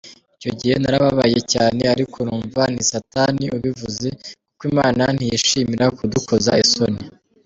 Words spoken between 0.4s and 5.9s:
gihe narababaye cyane ariko numva ni Satani ubivuze kuko Imana ntiyishimira